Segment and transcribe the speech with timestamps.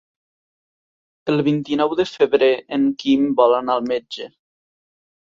[1.33, 4.35] El vint-i-nou de febrer en Quim vol anar al metge.